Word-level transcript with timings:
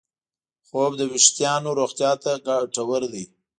خوب 0.67 0.91
د 0.97 1.01
وېښتیانو 1.11 1.69
روغتیا 1.79 2.11
ته 2.23 2.31
ګټور 2.47 3.01
دی. 3.13 3.25